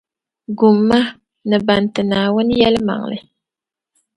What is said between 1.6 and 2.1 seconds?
ban ti